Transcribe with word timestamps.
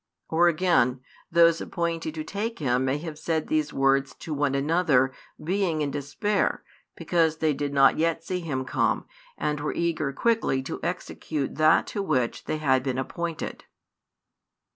Or 0.29 0.47
again, 0.47 1.01
those 1.31 1.61
appointed 1.61 2.15
to 2.15 2.23
take 2.23 2.57
Him 2.57 2.85
may 2.85 2.97
have 2.97 3.19
said 3.19 3.45
these 3.45 3.71
words 3.71 4.15
to 4.15 4.33
one 4.33 4.55
another, 4.55 5.11
being 5.43 5.83
in 5.83 5.91
despair, 5.91 6.63
because 6.95 7.37
they 7.37 7.53
did 7.53 7.71
not 7.71 7.99
yet 7.99 8.23
see 8.23 8.39
Him 8.39 8.65
come, 8.65 9.05
and 9.37 9.59
were 9.59 9.75
eager 9.75 10.11
quickly 10.11 10.63
to 10.63 10.79
execute 10.81 11.53
that 11.57 11.85
to 11.85 12.01
which 12.01 12.45
they 12.45 12.57
had 12.57 12.81
been 12.81 12.97
appointed. 12.97 13.65